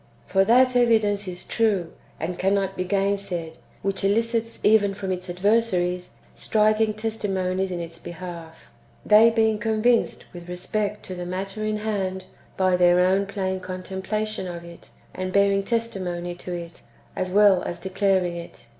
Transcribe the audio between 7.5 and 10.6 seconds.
in its behalf; they being convinced with